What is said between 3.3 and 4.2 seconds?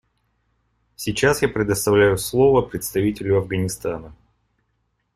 Афганистана.